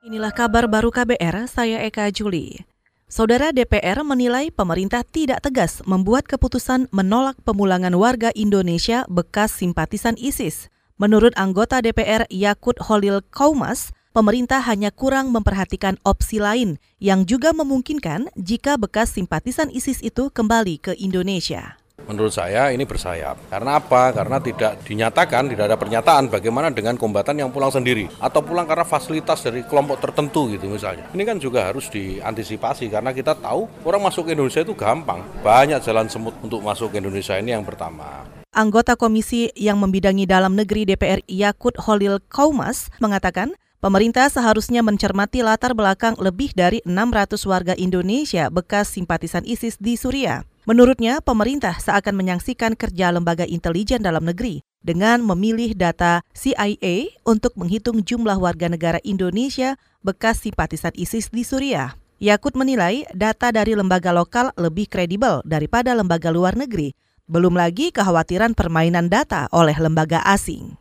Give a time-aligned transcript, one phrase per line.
[0.00, 2.64] Inilah kabar baru KBR, saya Eka Juli.
[3.04, 10.72] Saudara DPR menilai pemerintah tidak tegas membuat keputusan menolak pemulangan warga Indonesia bekas simpatisan ISIS.
[10.96, 18.32] Menurut anggota DPR Yakut Holil Kaumas, pemerintah hanya kurang memperhatikan opsi lain yang juga memungkinkan
[18.40, 21.79] jika bekas simpatisan ISIS itu kembali ke Indonesia.
[22.10, 23.38] Menurut saya ini bersayap.
[23.46, 24.10] Karena apa?
[24.10, 28.82] Karena tidak dinyatakan, tidak ada pernyataan bagaimana dengan kombatan yang pulang sendiri atau pulang karena
[28.82, 31.06] fasilitas dari kelompok tertentu gitu misalnya.
[31.14, 35.22] Ini kan juga harus diantisipasi karena kita tahu orang masuk ke Indonesia itu gampang.
[35.46, 38.26] Banyak jalan semut untuk masuk ke Indonesia ini yang pertama.
[38.50, 45.72] Anggota Komisi yang membidangi dalam negeri DPR Yakut Holil Kaumas mengatakan Pemerintah seharusnya mencermati latar
[45.72, 50.49] belakang lebih dari 600 warga Indonesia bekas simpatisan ISIS di Suriah.
[50.68, 58.04] Menurutnya, pemerintah seakan menyaksikan kerja lembaga intelijen dalam negeri dengan memilih data CIA untuk menghitung
[58.04, 61.96] jumlah warga negara Indonesia bekas simpatisan ISIS di Suriah.
[62.20, 66.92] Yakut menilai data dari lembaga lokal lebih kredibel daripada lembaga luar negeri,
[67.24, 70.76] belum lagi kekhawatiran permainan data oleh lembaga asing.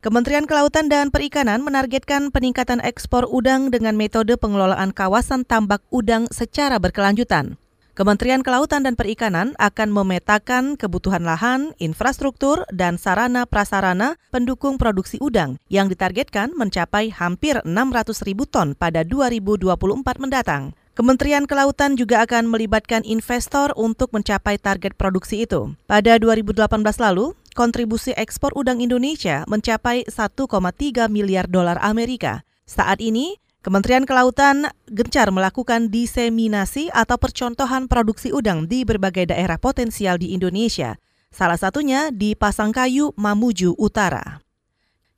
[0.00, 6.78] Kementerian Kelautan dan Perikanan menargetkan peningkatan ekspor udang dengan metode pengelolaan kawasan tambak udang secara
[6.78, 7.58] berkelanjutan.
[8.00, 15.60] Kementerian Kelautan dan Perikanan akan memetakan kebutuhan lahan, infrastruktur, dan sarana prasarana pendukung produksi udang
[15.68, 20.72] yang ditargetkan mencapai hampir 600 ribu ton pada 2024 mendatang.
[20.96, 25.76] Kementerian Kelautan juga akan melibatkan investor untuk mencapai target produksi itu.
[25.84, 26.72] Pada 2018
[27.04, 30.48] lalu, kontribusi ekspor udang Indonesia mencapai 1,3
[31.12, 32.48] miliar dolar Amerika.
[32.64, 40.16] Saat ini, Kementerian Kelautan gencar melakukan diseminasi atau percontohan produksi udang di berbagai daerah potensial
[40.16, 40.96] di Indonesia,
[41.28, 44.40] salah satunya di Pasangkayu, Mamuju Utara.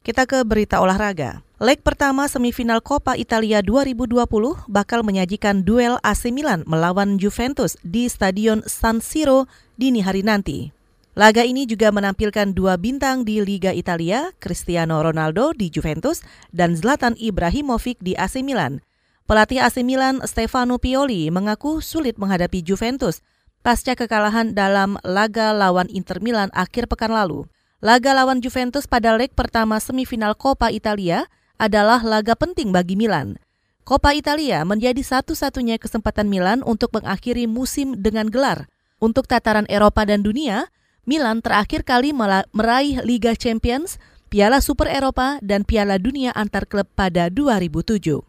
[0.03, 1.47] Kita ke berita olahraga.
[1.63, 4.19] Leg pertama semifinal Coppa Italia 2020
[4.67, 9.47] bakal menyajikan duel AC Milan melawan Juventus di Stadion San Siro
[9.79, 10.74] dini hari nanti.
[11.12, 16.24] Laga ini juga menampilkan dua bintang di Liga Italia, Cristiano Ronaldo di Juventus
[16.56, 18.80] dan Zlatan Ibrahimovic di AC Milan.
[19.28, 23.20] Pelatih AC Milan Stefano Pioli mengaku sulit menghadapi Juventus
[23.61, 27.44] pasca kekalahan dalam laga lawan Inter Milan akhir pekan lalu.
[27.84, 31.29] Laga lawan Juventus pada leg pertama semifinal Coppa Italia
[31.61, 33.36] adalah laga penting bagi Milan.
[33.84, 38.64] Coppa Italia menjadi satu-satunya kesempatan Milan untuk mengakhiri musim dengan gelar.
[38.96, 42.14] Untuk tataran Eropa dan dunia, Milan terakhir kali
[42.55, 43.98] meraih Liga Champions,
[44.30, 48.23] Piala Super Eropa, dan Piala Dunia antar klub pada 2007.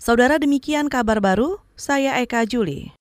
[0.00, 2.97] Saudara demikian kabar baru, saya Eka Juli.